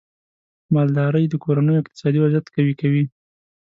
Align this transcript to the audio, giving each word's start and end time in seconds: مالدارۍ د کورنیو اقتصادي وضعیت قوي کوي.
مالدارۍ 0.73 1.25
د 1.29 1.33
کورنیو 1.43 1.81
اقتصادي 1.81 2.19
وضعیت 2.21 2.45
قوي 2.55 2.73
کوي. 2.81 3.03